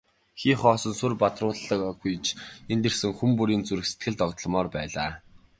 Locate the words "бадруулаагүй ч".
1.21-2.25